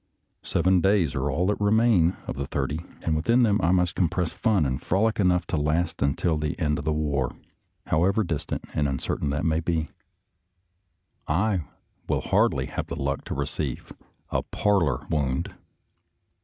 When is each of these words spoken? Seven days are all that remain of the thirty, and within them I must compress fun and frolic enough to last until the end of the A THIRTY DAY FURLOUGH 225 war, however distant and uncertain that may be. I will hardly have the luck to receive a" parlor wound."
Seven 0.41 0.81
days 0.81 1.13
are 1.13 1.29
all 1.29 1.45
that 1.45 1.61
remain 1.61 2.17
of 2.25 2.35
the 2.35 2.47
thirty, 2.47 2.81
and 3.03 3.15
within 3.15 3.43
them 3.43 3.59
I 3.61 3.69
must 3.69 3.93
compress 3.93 4.33
fun 4.33 4.65
and 4.65 4.81
frolic 4.81 5.19
enough 5.19 5.45
to 5.45 5.57
last 5.57 6.01
until 6.01 6.39
the 6.39 6.57
end 6.57 6.79
of 6.79 6.85
the 6.85 6.91
A 6.91 6.95
THIRTY 6.95 7.03
DAY 7.03 7.11
FURLOUGH 7.11 7.89
225 7.91 7.99
war, 7.99 7.99
however 8.01 8.23
distant 8.23 8.65
and 8.73 8.87
uncertain 8.87 9.29
that 9.29 9.45
may 9.45 9.59
be. 9.59 9.91
I 11.27 11.65
will 12.09 12.21
hardly 12.21 12.65
have 12.65 12.87
the 12.87 12.99
luck 12.99 13.23
to 13.25 13.35
receive 13.35 13.93
a" 14.31 14.41
parlor 14.61 15.05
wound." 15.11 15.53